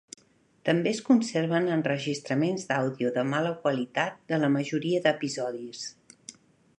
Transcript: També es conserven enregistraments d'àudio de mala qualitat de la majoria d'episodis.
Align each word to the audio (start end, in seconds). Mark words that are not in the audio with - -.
També 0.67 0.89
es 0.91 1.01
conserven 1.09 1.67
enregistraments 1.75 2.65
d'àudio 2.71 3.11
de 3.19 3.27
mala 3.35 3.53
qualitat 3.67 4.17
de 4.33 4.41
la 4.45 4.53
majoria 4.59 5.03
d'episodis. 5.05 5.85